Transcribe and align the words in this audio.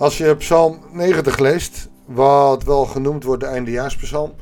Als 0.00 0.18
je 0.18 0.36
Psalm 0.36 0.80
90 0.90 1.38
leest, 1.38 1.88
wat 2.04 2.62
wel 2.62 2.84
genoemd 2.84 3.24
wordt 3.24 3.42
de 3.42 3.48
eindejaarspsalm, 3.48 4.34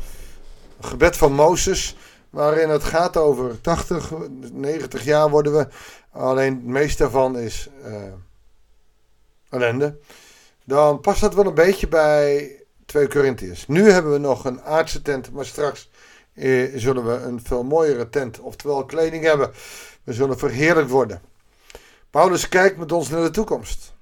gebed 0.80 1.16
van 1.16 1.32
Mozes, 1.32 1.96
waarin 2.30 2.68
het 2.68 2.84
gaat 2.84 3.16
over 3.16 3.60
80, 3.60 4.12
90 4.52 5.04
jaar 5.04 5.30
worden 5.30 5.52
we, 5.56 5.68
alleen 6.10 6.54
het 6.54 6.64
meeste 6.64 7.02
daarvan 7.02 7.38
is 7.38 7.68
uh, 7.84 7.94
ellende, 9.50 9.98
dan 10.64 11.00
past 11.00 11.20
dat 11.20 11.34
wel 11.34 11.46
een 11.46 11.54
beetje 11.54 11.88
bij 11.88 12.56
2 12.86 13.08
Corinthiërs. 13.08 13.66
Nu 13.66 13.90
hebben 13.90 14.12
we 14.12 14.18
nog 14.18 14.44
een 14.44 14.62
aardse 14.62 15.02
tent, 15.02 15.32
maar 15.32 15.46
straks 15.46 15.90
eh, 16.32 16.72
zullen 16.74 17.06
we 17.06 17.12
een 17.12 17.40
veel 17.42 17.62
mooiere 17.64 18.08
tent, 18.08 18.40
oftewel 18.40 18.84
kleding 18.84 19.24
hebben. 19.24 19.50
We 20.04 20.12
zullen 20.12 20.38
verheerlijkt 20.38 20.90
worden. 20.90 21.22
Paulus 22.10 22.48
kijkt 22.48 22.76
met 22.76 22.92
ons 22.92 23.08
naar 23.08 23.22
de 23.22 23.30
toekomst. 23.30 23.96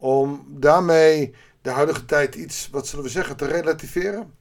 Om 0.00 0.46
daarmee 0.48 1.34
de 1.62 1.70
huidige 1.70 2.04
tijd 2.04 2.34
iets, 2.34 2.68
wat 2.70 2.86
zullen 2.86 3.04
we 3.04 3.10
zeggen, 3.10 3.36
te 3.36 3.46
relativeren. 3.46 4.34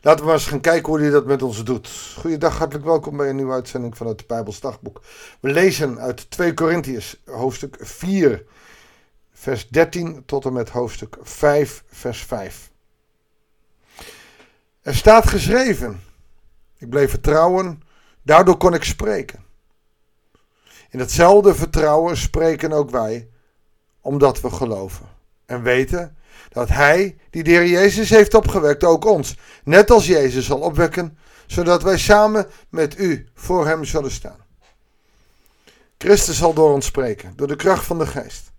Laten 0.00 0.20
we 0.20 0.26
maar 0.26 0.34
eens 0.34 0.46
gaan 0.46 0.60
kijken 0.60 0.88
hoe 0.88 1.00
hij 1.00 1.10
dat 1.10 1.26
met 1.26 1.42
ons 1.42 1.64
doet. 1.64 1.88
Goeiedag, 2.18 2.58
hartelijk 2.58 2.86
welkom 2.86 3.16
bij 3.16 3.28
een 3.28 3.36
nieuwe 3.36 3.52
uitzending 3.52 3.96
van 3.96 4.06
het 4.06 4.26
Bijbels 4.26 4.60
Dagboek. 4.60 5.02
We 5.40 5.50
lezen 5.50 5.98
uit 5.98 6.30
2 6.30 6.54
Korintiërs, 6.54 7.20
hoofdstuk 7.24 7.76
4, 7.80 8.44
vers 9.32 9.68
13 9.68 10.22
tot 10.26 10.44
en 10.44 10.52
met 10.52 10.68
hoofdstuk 10.68 11.16
5, 11.22 11.84
vers 11.86 12.22
5. 12.22 12.70
Er 14.80 14.94
staat 14.94 15.28
geschreven: 15.28 16.00
Ik 16.78 16.88
bleef 16.88 17.10
vertrouwen, 17.10 17.82
daardoor 18.22 18.56
kon 18.56 18.74
ik 18.74 18.84
spreken. 18.84 19.44
In 20.90 20.98
hetzelfde 20.98 21.54
vertrouwen 21.54 22.16
spreken 22.16 22.72
ook 22.72 22.90
wij, 22.90 23.28
omdat 24.02 24.40
we 24.40 24.50
geloven 24.50 25.06
en 25.46 25.62
weten 25.62 26.16
dat 26.48 26.68
Hij, 26.68 27.16
die 27.30 27.42
de 27.42 27.68
Jezus 27.68 28.10
heeft 28.10 28.34
opgewekt, 28.34 28.84
ook 28.84 29.04
ons, 29.04 29.36
net 29.64 29.90
als 29.90 30.06
Jezus, 30.06 30.46
zal 30.46 30.58
opwekken, 30.58 31.18
zodat 31.46 31.82
wij 31.82 31.98
samen 31.98 32.46
met 32.68 32.98
U 32.98 33.28
voor 33.34 33.66
Hem 33.66 33.84
zullen 33.84 34.10
staan. 34.10 34.44
Christus 35.98 36.36
zal 36.36 36.52
door 36.54 36.72
ons 36.72 36.86
spreken, 36.86 37.32
door 37.36 37.46
de 37.46 37.56
kracht 37.56 37.84
van 37.84 37.98
de 37.98 38.06
Geest. 38.06 38.50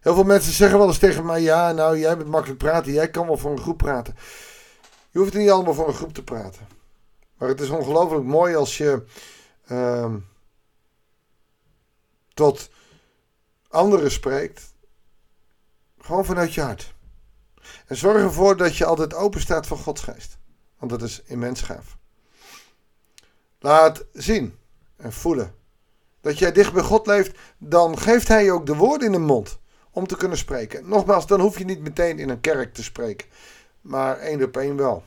Heel 0.00 0.14
veel 0.14 0.24
mensen 0.24 0.52
zeggen 0.52 0.78
wel 0.78 0.86
eens 0.86 0.98
tegen 0.98 1.26
mij: 1.26 1.40
Ja, 1.40 1.72
nou, 1.72 1.98
jij 1.98 2.16
bent 2.16 2.28
makkelijk 2.28 2.58
praten, 2.58 2.92
jij 2.92 3.10
kan 3.10 3.26
wel 3.26 3.36
voor 3.36 3.50
een 3.50 3.60
groep 3.60 3.78
praten. 3.78 4.16
Je 5.10 5.18
hoeft 5.18 5.34
niet 5.34 5.50
allemaal 5.50 5.74
voor 5.74 5.88
een 5.88 5.94
groep 5.94 6.14
te 6.14 6.24
praten. 6.24 6.68
Maar 7.38 7.48
het 7.48 7.60
is 7.60 7.68
ongelooflijk 7.68 8.24
mooi 8.24 8.54
als 8.54 8.78
je 8.78 9.04
uh, 9.68 10.14
tot 12.34 12.70
anderen 13.70 14.10
spreekt. 14.10 14.74
Gewoon 15.98 16.24
vanuit 16.24 16.54
je 16.54 16.60
hart. 16.60 16.94
En 17.86 17.96
zorg 17.96 18.22
ervoor 18.22 18.56
dat 18.56 18.76
je 18.76 18.84
altijd 18.84 19.14
open 19.14 19.40
staat 19.40 19.66
voor 19.66 19.78
Gods 19.78 20.00
geest. 20.00 20.38
Want 20.78 20.90
dat 20.90 21.02
is 21.02 21.22
immens 21.22 21.60
gaaf. 21.60 21.96
Laat 23.58 24.04
zien 24.12 24.58
en 24.96 25.12
voelen 25.12 25.54
dat 26.20 26.38
jij 26.38 26.52
dicht 26.52 26.72
bij 26.72 26.82
God 26.82 27.06
leeft. 27.06 27.38
Dan 27.58 27.98
geeft 27.98 28.28
Hij 28.28 28.44
je 28.44 28.52
ook 28.52 28.66
de 28.66 28.76
woorden 28.76 29.06
in 29.06 29.12
de 29.12 29.18
mond 29.18 29.58
om 29.90 30.06
te 30.06 30.16
kunnen 30.16 30.38
spreken. 30.38 30.88
Nogmaals, 30.88 31.26
dan 31.26 31.40
hoef 31.40 31.58
je 31.58 31.64
niet 31.64 31.80
meteen 31.80 32.18
in 32.18 32.28
een 32.28 32.40
kerk 32.40 32.74
te 32.74 32.82
spreken 32.82 33.26
maar 33.80 34.18
één 34.18 34.42
op 34.42 34.56
één 34.56 34.76
wel. 34.76 35.04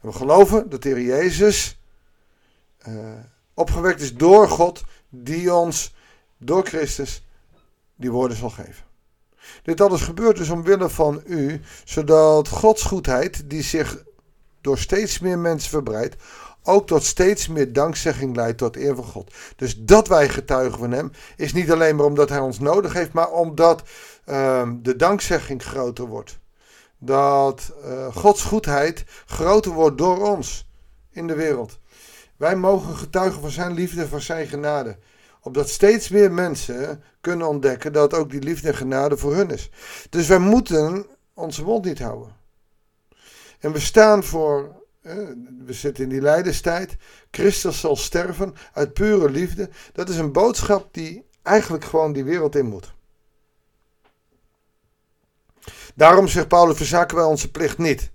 We 0.00 0.12
geloven 0.12 0.70
dat 0.70 0.82
de 0.82 0.88
Heer 0.88 1.00
Jezus 1.00 1.78
uh, 2.88 3.12
opgewekt 3.54 4.00
is 4.00 4.16
door 4.16 4.48
God, 4.48 4.82
die 5.08 5.54
ons 5.54 5.94
door 6.40 6.66
Christus 6.66 7.26
die 7.96 8.10
woorden 8.10 8.36
zal 8.36 8.50
geven. 8.50 8.84
Dit 9.62 9.80
alles 9.80 10.00
gebeurt 10.00 10.36
dus 10.36 10.50
omwille 10.50 10.90
van 10.90 11.22
u, 11.26 11.60
zodat 11.84 12.48
Gods 12.48 12.82
goedheid, 12.82 13.50
die 13.50 13.62
zich 13.62 14.04
door 14.60 14.78
steeds 14.78 15.18
meer 15.18 15.38
mensen 15.38 15.70
verbreidt, 15.70 16.16
ook 16.62 16.86
tot 16.86 17.04
steeds 17.04 17.48
meer 17.48 17.72
dankzegging 17.72 18.36
leidt 18.36 18.58
tot 18.58 18.76
eer 18.76 18.94
van 18.94 19.04
God. 19.04 19.34
Dus 19.56 19.78
dat 19.78 20.08
wij 20.08 20.28
getuigen 20.28 20.78
van 20.78 20.90
Hem 20.90 21.12
is 21.36 21.52
niet 21.52 21.72
alleen 21.72 21.96
maar 21.96 22.06
omdat 22.06 22.28
Hij 22.28 22.38
ons 22.38 22.58
nodig 22.58 22.92
heeft, 22.92 23.12
maar 23.12 23.30
omdat 23.30 23.82
uh, 24.26 24.70
de 24.82 24.96
dankzegging 24.96 25.62
groter 25.62 26.06
wordt. 26.06 26.38
Dat 26.98 27.72
uh, 27.84 28.14
Gods 28.14 28.42
goedheid 28.42 29.04
groter 29.26 29.72
wordt 29.72 29.98
door 29.98 30.28
ons 30.28 30.68
in 31.10 31.26
de 31.26 31.34
wereld. 31.34 31.78
Wij 32.36 32.56
mogen 32.56 32.96
getuigen 32.96 33.40
van 33.40 33.50
Zijn 33.50 33.72
liefde, 33.72 34.08
van 34.08 34.20
Zijn 34.20 34.46
genade. 34.46 34.98
Opdat 35.42 35.68
steeds 35.68 36.08
meer 36.08 36.32
mensen 36.32 37.02
kunnen 37.20 37.48
ontdekken 37.48 37.92
dat 37.92 38.14
ook 38.14 38.30
die 38.30 38.42
liefde 38.42 38.68
en 38.68 38.74
genade 38.74 39.16
voor 39.16 39.34
hun 39.34 39.50
is. 39.50 39.70
Dus 40.10 40.26
wij 40.26 40.38
moeten 40.38 41.06
onze 41.34 41.64
mond 41.64 41.84
niet 41.84 41.98
houden. 41.98 42.36
En 43.58 43.72
we 43.72 43.80
staan 43.80 44.24
voor 44.24 44.80
we 45.64 45.72
zitten 45.72 46.04
in 46.04 46.10
die 46.10 46.20
lijdenstijd. 46.20 46.96
Christus 47.30 47.80
zal 47.80 47.96
sterven 47.96 48.54
uit 48.72 48.92
pure 48.92 49.30
liefde. 49.30 49.70
Dat 49.92 50.08
is 50.08 50.16
een 50.16 50.32
boodschap 50.32 50.94
die 50.94 51.26
eigenlijk 51.42 51.84
gewoon 51.84 52.12
die 52.12 52.24
wereld 52.24 52.56
in 52.56 52.66
moet. 52.66 52.92
Daarom 55.94 56.28
zegt 56.28 56.48
Paulus, 56.48 56.76
verzaken 56.76 57.16
wij 57.16 57.24
onze 57.24 57.50
plicht 57.50 57.78
niet. 57.78 58.10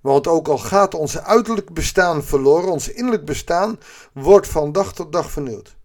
Want 0.00 0.26
ook 0.26 0.48
al 0.48 0.58
gaat 0.58 0.94
onze 0.94 1.22
uiterlijk 1.22 1.72
bestaan 1.72 2.24
verloren, 2.24 2.72
ons 2.72 2.88
innerlijk 2.88 3.24
bestaan 3.24 3.78
wordt 4.12 4.48
van 4.48 4.72
dag 4.72 4.94
tot 4.94 5.12
dag 5.12 5.30
vernieuwd. 5.30 5.76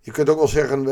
Je 0.00 0.10
kunt 0.10 0.28
ook 0.28 0.38
wel 0.38 0.48
zeggen, 0.48 0.86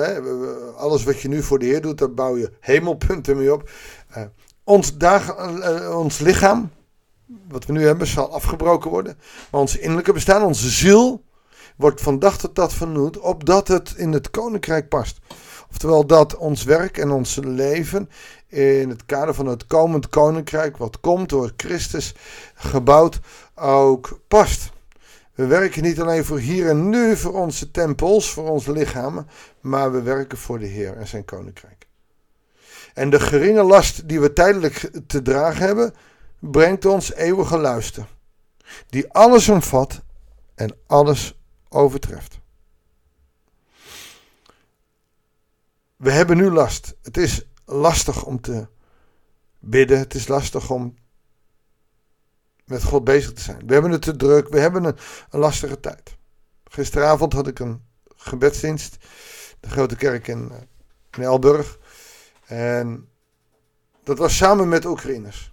alles 0.76 1.04
wat 1.04 1.20
je 1.20 1.28
nu 1.28 1.42
voor 1.42 1.58
de 1.58 1.66
Heer 1.66 1.80
doet, 1.80 1.98
daar 1.98 2.14
bouw 2.14 2.36
je 2.36 2.52
hemelpunten 2.60 3.36
mee 3.36 3.52
op. 3.52 3.70
Uh, 4.16 4.22
ons, 4.64 4.96
dag, 4.96 5.36
uh, 5.38 5.98
ons 5.98 6.18
lichaam, 6.18 6.70
wat 7.48 7.66
we 7.66 7.72
nu 7.72 7.86
hebben, 7.86 8.06
zal 8.06 8.32
afgebroken 8.32 8.90
worden. 8.90 9.18
Maar 9.50 9.60
ons 9.60 9.76
innerlijke 9.76 10.12
bestaan, 10.12 10.42
onze 10.42 10.68
ziel, 10.68 11.24
wordt 11.76 12.00
van 12.00 12.18
dag 12.18 12.38
tot 12.38 12.54
dag 12.54 12.72
vernieuwd, 12.72 13.18
opdat 13.18 13.68
het 13.68 13.94
in 13.96 14.12
het 14.12 14.30
koninkrijk 14.30 14.88
past. 14.88 15.18
Oftewel 15.70 16.06
dat 16.06 16.36
ons 16.36 16.64
werk 16.64 16.98
en 16.98 17.10
ons 17.10 17.38
leven 17.42 18.10
in 18.46 18.88
het 18.88 19.06
kader 19.06 19.34
van 19.34 19.46
het 19.46 19.66
komend 19.66 20.08
koninkrijk, 20.08 20.76
wat 20.76 21.00
komt 21.00 21.28
door 21.28 21.52
Christus 21.56 22.14
gebouwd, 22.54 23.20
ook 23.54 24.20
past. 24.28 24.70
We 25.38 25.46
werken 25.46 25.82
niet 25.82 26.00
alleen 26.00 26.24
voor 26.24 26.38
hier 26.38 26.68
en 26.68 26.88
nu, 26.88 27.16
voor 27.16 27.32
onze 27.32 27.70
tempels, 27.70 28.30
voor 28.30 28.48
onze 28.48 28.72
lichamen, 28.72 29.28
maar 29.60 29.92
we 29.92 30.02
werken 30.02 30.38
voor 30.38 30.58
de 30.58 30.66
Heer 30.66 30.96
en 30.96 31.06
zijn 31.06 31.24
koninkrijk. 31.24 31.86
En 32.94 33.10
de 33.10 33.20
geringe 33.20 33.62
last 33.62 34.08
die 34.08 34.20
we 34.20 34.32
tijdelijk 34.32 34.90
te 35.06 35.22
dragen 35.22 35.66
hebben, 35.66 35.94
brengt 36.38 36.84
ons 36.84 37.12
eeuwige 37.12 37.58
luister, 37.58 38.06
die 38.88 39.12
alles 39.12 39.48
omvat 39.48 40.02
en 40.54 40.76
alles 40.86 41.38
overtreft. 41.68 42.38
We 45.96 46.10
hebben 46.10 46.36
nu 46.36 46.50
last. 46.50 46.94
Het 47.02 47.16
is 47.16 47.46
lastig 47.64 48.24
om 48.24 48.40
te 48.40 48.66
bidden. 49.58 49.98
Het 49.98 50.14
is 50.14 50.28
lastig 50.28 50.70
om 50.70 50.94
met 52.68 52.82
God 52.82 53.04
bezig 53.04 53.32
te 53.32 53.42
zijn. 53.42 53.66
We 53.66 53.72
hebben 53.72 53.90
het 53.90 54.02
te 54.02 54.16
druk. 54.16 54.48
We 54.48 54.60
hebben 54.60 54.84
een, 54.84 54.96
lastige 55.30 55.80
tijd. 55.80 56.16
Gisteravond 56.64 57.32
had 57.32 57.46
ik 57.46 57.58
een 57.58 57.82
gebedsdienst. 58.16 58.96
De 59.60 59.70
grote 59.70 59.96
kerk 59.96 60.28
in, 60.28 60.52
in 61.10 61.22
Elburg. 61.22 61.78
En 62.46 63.08
dat 64.02 64.18
was 64.18 64.36
samen 64.36 64.68
met 64.68 64.84
Oekraïners. 64.84 65.52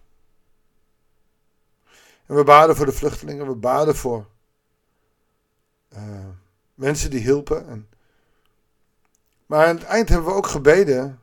En 2.25 2.35
we 2.35 2.44
baden 2.44 2.75
voor 2.75 2.85
de 2.85 2.91
vluchtelingen, 2.91 3.47
we 3.47 3.56
baden 3.56 3.95
voor 3.95 4.27
uh, 5.94 6.00
mensen 6.73 7.09
die 7.09 7.19
hielpen. 7.19 7.68
En... 7.68 7.89
Maar 9.45 9.68
aan 9.68 9.75
het 9.75 9.85
eind 9.85 10.09
hebben 10.09 10.27
we 10.27 10.33
ook 10.33 10.47
gebeden, 10.47 11.19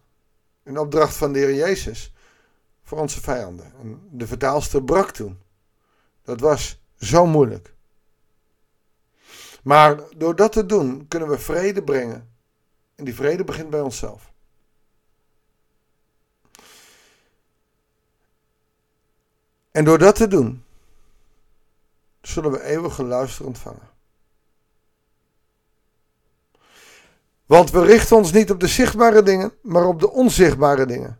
in 0.63 0.79
opdracht 0.79 1.17
van 1.17 1.33
de 1.33 1.39
Heer 1.39 1.55
Jezus, 1.55 2.15
voor 2.83 2.99
onze 2.99 3.21
vijanden. 3.21 3.73
En 3.81 4.09
de 4.11 4.27
vertaalster 4.27 4.85
brak 4.85 5.11
toen. 5.11 5.42
Dat 6.23 6.41
was 6.41 6.81
zo 6.99 7.27
moeilijk. 7.27 7.75
Maar 9.63 10.01
door 10.17 10.37
dat 10.37 10.53
te 10.53 10.67
doen 10.67 11.09
kunnen 11.09 11.29
we 11.29 11.39
vrede 11.39 11.83
brengen. 11.83 12.31
En 12.95 13.05
die 13.05 13.15
vrede 13.15 13.45
begint 13.45 13.71
bij 13.71 13.81
onszelf. 13.81 14.33
En 19.71 19.85
door 19.85 19.99
dat 19.99 20.15
te 20.15 20.27
doen, 20.27 20.65
zullen 22.21 22.51
we 22.51 22.63
eeuwige 22.63 23.05
luister 23.05 23.47
ontvangen. 23.47 23.91
Want 27.47 27.71
we 27.71 27.85
richten 27.85 28.17
ons 28.17 28.33
niet 28.33 28.51
op 28.51 28.61
de 28.61 28.67
zichtbare 28.67 29.23
dingen, 29.23 29.53
maar 29.63 29.85
op 29.85 30.01
de 30.01 30.11
onzichtbare 30.11 30.87
dingen. 30.87 31.19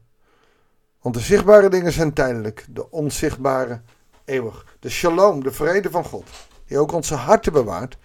Want 1.01 1.15
de 1.15 1.21
zichtbare 1.21 1.69
dingen 1.69 1.93
zijn 1.93 2.13
tijdelijk, 2.13 2.67
de 2.69 2.91
onzichtbare 2.91 3.83
eeuwig. 4.25 4.77
De 4.81 4.91
shalom, 4.91 5.43
de 5.43 5.53
vrede 5.53 5.91
van 5.91 6.05
God, 6.05 6.29
die 6.67 6.79
ook 6.79 6.93
onze 6.93 7.15
harten 7.15 7.53
bewaart, 7.53 7.99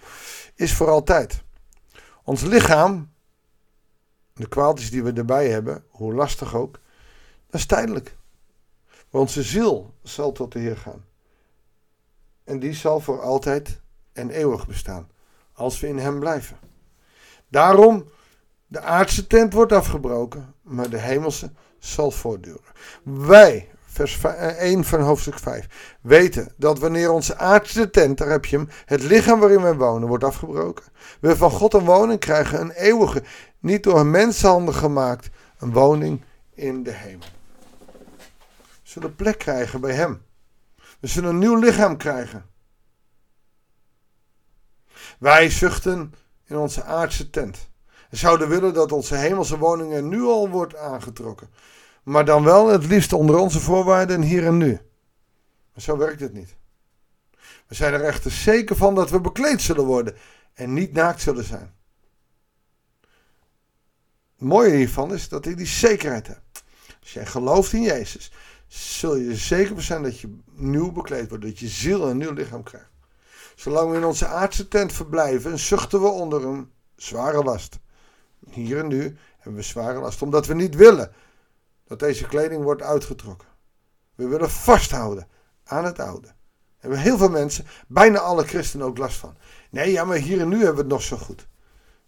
is 0.54 0.74
voor 0.74 0.88
altijd. 0.88 1.42
Ons 2.22 2.42
lichaam, 2.42 3.12
de 4.32 4.48
kwaaltjes 4.48 4.90
die 4.90 5.02
we 5.02 5.12
erbij 5.12 5.48
hebben, 5.50 5.84
hoe 5.88 6.14
lastig 6.14 6.54
ook, 6.54 6.80
dat 7.46 7.60
is 7.60 7.66
tijdelijk. 7.66 8.16
Maar 9.10 9.20
onze 9.20 9.42
ziel 9.42 9.94
zal 10.02 10.32
tot 10.32 10.52
de 10.52 10.58
Heer 10.58 10.76
gaan. 10.76 11.04
En 12.44 12.58
die 12.58 12.74
zal 12.74 13.00
voor 13.00 13.20
altijd 13.20 13.80
en 14.12 14.30
eeuwig 14.30 14.66
bestaan, 14.66 15.10
als 15.52 15.80
we 15.80 15.88
in 15.88 15.98
Hem 15.98 16.18
blijven. 16.18 16.58
Daarom, 17.48 18.10
de 18.66 18.80
aardse 18.80 19.26
tent 19.26 19.52
wordt 19.52 19.72
afgebroken, 19.72 20.54
maar 20.62 20.90
de 20.90 20.98
hemelse 20.98 21.50
zal 21.78 22.10
voortduren. 22.10 22.72
Wij, 23.02 23.67
vers 24.06 24.20
1 24.58 24.84
van 24.84 25.00
hoofdstuk 25.00 25.38
5, 25.38 25.96
weten 26.00 26.52
dat 26.56 26.78
wanneer 26.78 27.10
onze 27.10 27.36
aardse 27.36 27.90
tent, 27.90 28.18
daar 28.18 28.28
heb 28.28 28.44
je 28.44 28.56
hem, 28.56 28.68
het 28.84 29.02
lichaam 29.02 29.40
waarin 29.40 29.62
wij 29.62 29.74
wonen, 29.74 30.08
wordt 30.08 30.24
afgebroken, 30.24 30.84
we 31.20 31.36
van 31.36 31.50
God 31.50 31.74
een 31.74 31.84
woning 31.84 32.20
krijgen, 32.20 32.60
een 32.60 32.70
eeuwige, 32.70 33.22
niet 33.58 33.82
door 33.82 34.06
mensenhanden 34.06 34.74
gemaakt, 34.74 35.28
een 35.58 35.72
woning 35.72 36.22
in 36.54 36.82
de 36.82 36.92
hemel. 36.92 37.26
We 38.58 38.94
zullen 38.94 39.14
plek 39.14 39.38
krijgen 39.38 39.80
bij 39.80 39.94
Hem. 39.94 40.22
We 41.00 41.06
zullen 41.06 41.30
een 41.30 41.38
nieuw 41.38 41.56
lichaam 41.56 41.96
krijgen. 41.96 42.46
Wij 45.18 45.50
zuchten 45.50 46.14
in 46.44 46.56
onze 46.56 46.84
aardse 46.84 47.30
tent. 47.30 47.68
En 48.10 48.16
zouden 48.16 48.48
willen 48.48 48.74
dat 48.74 48.92
onze 48.92 49.14
hemelse 49.14 49.58
woning 49.58 49.92
er 49.92 50.02
nu 50.02 50.22
al 50.22 50.48
wordt 50.48 50.76
aangetrokken. 50.76 51.50
Maar 52.08 52.24
dan 52.24 52.44
wel 52.44 52.68
het 52.68 52.86
liefst 52.86 53.12
onder 53.12 53.36
onze 53.36 53.60
voorwaarden 53.60 54.22
hier 54.22 54.46
en 54.46 54.56
nu. 54.56 54.80
Maar 55.72 55.82
zo 55.82 55.96
werkt 55.96 56.20
het 56.20 56.32
niet. 56.32 56.56
We 57.66 57.74
zijn 57.74 57.92
er 57.92 58.04
echter 58.04 58.30
zeker 58.30 58.76
van 58.76 58.94
dat 58.94 59.10
we 59.10 59.20
bekleed 59.20 59.62
zullen 59.62 59.84
worden 59.84 60.16
en 60.54 60.72
niet 60.72 60.92
naakt 60.92 61.20
zullen 61.20 61.44
zijn. 61.44 61.74
Het 64.36 64.48
mooie 64.48 64.74
hiervan 64.74 65.12
is 65.12 65.28
dat 65.28 65.44
je 65.44 65.54
die 65.54 65.66
zekerheid 65.66 66.26
hebt. 66.26 66.64
Als 67.00 67.12
jij 67.12 67.26
gelooft 67.26 67.72
in 67.72 67.82
Jezus, 67.82 68.32
zul 68.66 69.16
je 69.16 69.36
zeker 69.36 69.82
zijn 69.82 70.02
dat 70.02 70.20
je 70.20 70.38
nieuw 70.52 70.92
bekleed 70.92 71.28
wordt, 71.28 71.44
dat 71.44 71.58
je 71.58 71.68
ziel 71.68 72.08
een 72.08 72.16
nieuw 72.16 72.32
lichaam 72.32 72.62
krijgt. 72.62 72.90
Zolang 73.54 73.90
we 73.90 73.96
in 73.96 74.04
onze 74.04 74.26
aardse 74.26 74.68
tent 74.68 74.92
verblijven, 74.92 75.58
zuchten 75.58 76.00
we 76.00 76.08
onder 76.08 76.44
een 76.44 76.70
zware 76.96 77.42
last. 77.42 77.78
Hier 78.50 78.78
en 78.78 78.88
nu 78.88 79.16
hebben 79.36 79.54
we 79.54 79.62
zware 79.62 80.00
last, 80.00 80.22
omdat 80.22 80.46
we 80.46 80.54
niet 80.54 80.74
willen 80.74 81.12
dat 81.88 81.98
deze 81.98 82.26
kleding 82.26 82.62
wordt 82.62 82.82
uitgetrokken. 82.82 83.48
We 84.14 84.26
willen 84.26 84.50
vasthouden 84.50 85.28
aan 85.64 85.84
het 85.84 85.98
oude. 85.98 86.26
Daar 86.26 86.36
hebben 86.78 86.98
heel 86.98 87.18
veel 87.18 87.28
mensen, 87.28 87.66
bijna 87.88 88.18
alle 88.18 88.44
christenen 88.44 88.86
ook 88.86 88.98
last 88.98 89.16
van. 89.16 89.36
Nee, 89.70 89.92
ja, 89.92 90.04
maar 90.04 90.16
hier 90.16 90.40
en 90.40 90.48
nu 90.48 90.56
hebben 90.56 90.74
we 90.74 90.80
het 90.80 90.90
nog 90.90 91.02
zo 91.02 91.16
goed. 91.16 91.48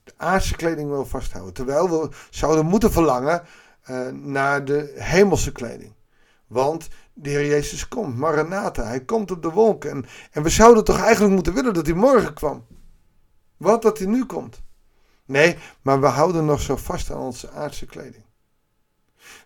De 0.05 0.13
aardse 0.17 0.57
kleding 0.57 0.89
wil 0.89 1.07
vasthouden. 1.07 1.55
Terwijl 1.55 1.91
we 1.91 2.09
zouden 2.31 2.67
moeten 2.67 2.93
verlangen 2.93 3.43
uh, 3.91 4.09
naar 4.09 4.65
de 4.65 4.93
hemelse 4.97 5.53
kleding. 5.53 5.95
Want 6.47 6.89
de 7.13 7.31
Heer 7.31 7.47
Jezus 7.47 7.89
komt, 7.89 8.17
Maranatha, 8.17 8.85
hij 8.85 9.01
komt 9.01 9.31
op 9.31 9.43
de 9.43 9.51
wolken. 9.51 9.91
En, 9.91 10.05
en 10.31 10.43
we 10.43 10.49
zouden 10.49 10.85
toch 10.85 11.01
eigenlijk 11.01 11.35
moeten 11.35 11.55
willen 11.55 11.75
dat 11.75 11.87
hij 11.87 11.95
morgen 11.95 12.35
kwam. 12.35 12.67
Wat 13.57 13.83
dat 13.83 13.99
hij 13.99 14.07
nu 14.07 14.27
komt. 14.27 14.63
Nee, 15.25 15.59
maar 15.83 16.01
we 16.01 16.07
houden 16.07 16.45
nog 16.45 16.61
zo 16.61 16.77
vast 16.77 17.11
aan 17.11 17.21
onze 17.21 17.51
aardse 17.51 17.87
kleding. 17.87 18.25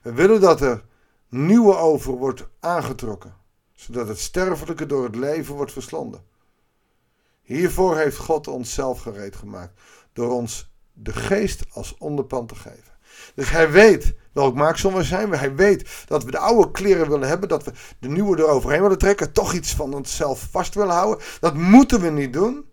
We 0.03 0.13
willen 0.13 0.41
dat 0.41 0.61
er 0.61 0.85
nieuwe 1.29 1.77
over 1.77 2.13
wordt 2.13 2.49
aangetrokken, 2.61 3.35
zodat 3.73 4.09
het 4.09 4.19
sterfelijke 4.19 4.87
door 4.87 5.05
het 5.05 5.17
leven 5.17 5.55
wordt 5.55 5.73
verslonden. 5.73 6.25
Hiervoor 7.43 7.97
heeft 7.97 8.17
God 8.17 8.49
ons 8.49 8.75
zelf 8.75 9.01
gereed 9.01 9.37
gemaakt, 9.37 9.81
door 10.13 10.33
ons 10.33 10.73
de 10.93 11.13
geest 11.13 11.65
als 11.73 11.97
onderpand 11.99 12.49
te 12.49 12.55
geven. 12.55 12.93
Dus 13.35 13.51
hij 13.51 13.71
weet 13.71 14.15
welk 14.33 14.55
maaksel 14.55 14.93
we 14.93 15.03
zijn. 15.03 15.33
Hij 15.33 15.55
weet 15.55 16.05
dat 16.07 16.25
we 16.25 16.31
de 16.31 16.39
oude 16.39 16.71
kleren 16.71 17.09
willen 17.09 17.29
hebben, 17.29 17.49
dat 17.49 17.65
we 17.65 17.73
de 17.99 18.09
nieuwe 18.09 18.39
eroverheen 18.39 18.83
willen 18.83 18.99
trekken, 18.99 19.33
toch 19.33 19.53
iets 19.53 19.75
van 19.75 19.95
onszelf 19.95 20.49
vast 20.51 20.75
willen 20.75 20.95
houden. 20.95 21.25
Dat 21.41 21.55
moeten 21.55 22.01
we 22.01 22.11
niet 22.11 22.33
doen. 22.33 22.69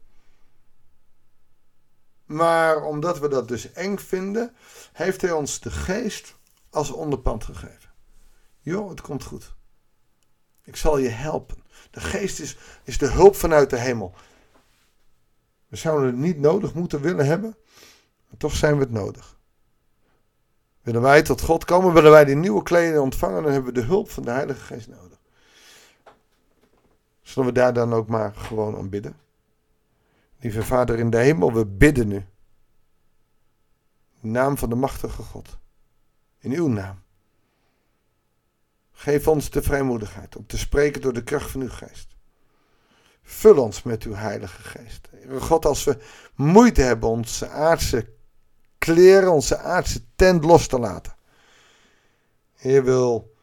Maar 2.25 2.83
omdat 2.83 3.19
we 3.19 3.27
dat 3.27 3.47
dus 3.47 3.71
eng 3.71 3.97
vinden, 3.97 4.55
heeft 4.93 5.21
hij 5.21 5.31
ons 5.31 5.59
de 5.59 5.71
geest 5.71 6.35
als 6.71 6.91
onderpand 6.91 7.43
gegeven. 7.43 7.89
Joh, 8.59 8.89
het 8.89 9.01
komt 9.01 9.23
goed. 9.23 9.55
Ik 10.63 10.75
zal 10.75 10.97
je 10.97 11.09
helpen. 11.09 11.63
De 11.91 11.99
geest 11.99 12.39
is, 12.39 12.57
is 12.83 12.97
de 12.97 13.07
hulp 13.07 13.35
vanuit 13.35 13.69
de 13.69 13.77
hemel. 13.77 14.13
We 15.67 15.75
zouden 15.75 16.07
het 16.07 16.17
niet 16.17 16.39
nodig 16.39 16.73
moeten 16.73 17.01
willen 17.01 17.25
hebben, 17.25 17.55
maar 18.27 18.37
toch 18.37 18.55
zijn 18.55 18.75
we 18.75 18.81
het 18.81 18.91
nodig. 18.91 19.39
Willen 20.81 21.01
wij 21.01 21.21
tot 21.21 21.41
God 21.41 21.65
komen, 21.65 21.93
willen 21.93 22.11
wij 22.11 22.25
die 22.25 22.35
nieuwe 22.35 22.63
kleding 22.63 22.99
ontvangen, 22.99 23.43
dan 23.43 23.51
hebben 23.51 23.73
we 23.73 23.79
de 23.79 23.85
hulp 23.85 24.09
van 24.09 24.23
de 24.23 24.31
Heilige 24.31 24.59
Geest 24.59 24.87
nodig. 24.87 25.19
Zullen 27.21 27.47
we 27.47 27.53
daar 27.53 27.73
dan 27.73 27.93
ook 27.93 28.07
maar 28.07 28.35
gewoon 28.35 28.77
aan 28.77 28.89
bidden? 28.89 29.19
Lieve 30.39 30.63
Vader 30.63 30.99
in 30.99 31.09
de 31.09 31.17
hemel, 31.17 31.53
we 31.53 31.65
bidden 31.65 32.07
nu. 32.07 32.25
In 34.21 34.31
naam 34.31 34.57
van 34.57 34.69
de 34.69 34.75
machtige 34.75 35.21
God. 35.21 35.57
In 36.41 36.51
uw 36.51 36.67
naam. 36.67 37.03
Geef 38.91 39.27
ons 39.27 39.49
de 39.49 39.61
vrijmoedigheid 39.61 40.35
om 40.35 40.45
te 40.45 40.57
spreken 40.57 41.01
door 41.01 41.13
de 41.13 41.23
kracht 41.23 41.51
van 41.51 41.61
uw 41.61 41.69
geest. 41.69 42.07
Vul 43.23 43.63
ons 43.63 43.83
met 43.83 44.03
uw 44.03 44.13
Heilige 44.13 44.61
Geest. 44.61 45.09
God, 45.39 45.65
als 45.65 45.83
we 45.83 45.97
moeite 46.35 46.81
hebben 46.81 47.09
onze 47.09 47.49
aardse 47.49 48.09
kleren, 48.77 49.31
onze 49.31 49.57
aardse 49.57 50.01
tent 50.15 50.43
los 50.43 50.67
te 50.67 50.79
laten. 50.79 51.15
Heer 52.55 52.83
wil 52.83 53.35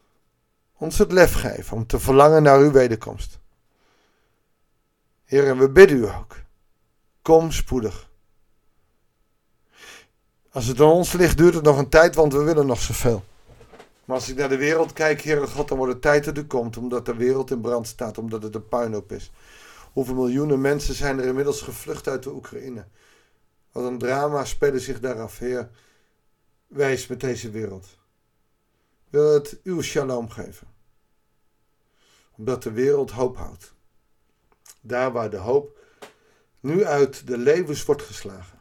ons 0.73 0.97
het 0.97 1.11
lef 1.11 1.33
geven 1.33 1.77
om 1.77 1.85
te 1.85 1.99
verlangen 1.99 2.43
naar 2.43 2.59
uw 2.59 2.71
wederkomst. 2.71 3.39
Heer, 5.25 5.47
en 5.47 5.57
we 5.57 5.69
bidden 5.69 5.97
u 5.97 6.09
ook. 6.09 6.35
Kom 7.21 7.51
spoedig. 7.51 8.08
Als 10.51 10.65
het 10.65 10.79
aan 10.79 10.87
ons 10.87 11.13
ligt, 11.13 11.37
duurt 11.37 11.53
het 11.53 11.63
nog 11.63 11.77
een 11.77 11.89
tijd, 11.89 12.15
want 12.15 12.33
we 12.33 12.43
willen 12.43 12.65
nog 12.65 12.81
zoveel. 12.81 13.23
Maar 14.05 14.15
als 14.15 14.29
ik 14.29 14.35
naar 14.35 14.49
de 14.49 14.57
wereld 14.57 14.93
kijk, 14.93 15.21
Heer 15.21 15.47
God, 15.47 15.67
dan 15.67 15.77
wordt 15.77 15.93
het 15.93 16.01
tijd 16.01 16.23
dat 16.23 16.37
u 16.37 16.45
komt, 16.45 16.77
omdat 16.77 17.05
de 17.05 17.15
wereld 17.15 17.51
in 17.51 17.61
brand 17.61 17.87
staat, 17.87 18.17
omdat 18.17 18.43
het 18.43 18.55
een 18.55 18.67
puinhoop 18.67 19.11
is. 19.11 19.31
Hoeveel 19.93 20.15
miljoenen 20.15 20.61
mensen 20.61 20.93
zijn 20.93 21.19
er 21.19 21.25
inmiddels 21.25 21.61
gevlucht 21.61 22.07
uit 22.07 22.23
de 22.23 22.33
Oekraïne? 22.33 22.85
Wat 23.71 23.85
een 23.85 23.97
drama 23.97 24.45
speelde 24.45 24.79
zich 24.79 24.99
daar 24.99 25.21
af, 25.21 25.37
Heer. 25.37 25.69
Wijs 26.67 27.07
met 27.07 27.19
deze 27.19 27.49
wereld. 27.49 27.87
Wil 29.09 29.33
het 29.33 29.59
uw 29.63 29.81
shalom 29.81 30.29
geven. 30.29 30.67
Omdat 32.37 32.63
de 32.63 32.71
wereld 32.71 33.11
hoop 33.11 33.37
houdt. 33.37 33.73
Daar 34.81 35.11
waar 35.11 35.29
de 35.29 35.37
hoop 35.37 35.77
nu 36.59 36.85
uit 36.85 37.27
de 37.27 37.37
levens 37.37 37.85
wordt 37.85 38.01
geslagen. 38.01 38.58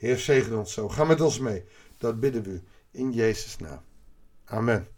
Heer, 0.00 0.18
zegen 0.18 0.58
ons 0.58 0.72
zo. 0.72 0.88
Ga 0.88 1.04
met 1.04 1.20
ons 1.20 1.38
mee. 1.38 1.64
Dat 1.98 2.20
bidden 2.20 2.42
we 2.42 2.62
in 2.90 3.12
Jezus' 3.12 3.56
naam. 3.58 3.80
Amen. 4.44 4.88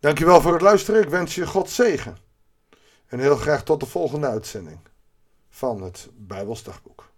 Dankjewel 0.00 0.40
voor 0.40 0.52
het 0.52 0.62
luisteren. 0.62 1.02
Ik 1.02 1.08
wens 1.08 1.34
je 1.34 1.46
God 1.46 1.70
zegen. 1.70 2.16
En 3.06 3.18
heel 3.18 3.36
graag 3.36 3.64
tot 3.64 3.80
de 3.80 3.86
volgende 3.86 4.26
uitzending 4.26 4.80
van 5.48 5.82
het 5.82 6.08
Bijbelsdagboek. 6.12 7.11